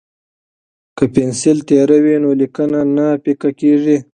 [0.97, 3.97] که پنسل تیره وي نو لیکنه نه پیکه کیږي.